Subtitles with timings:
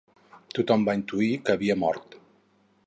[0.59, 2.21] Tothom va intuir que havia mort.